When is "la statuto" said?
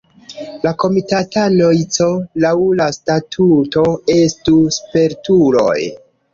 2.81-3.87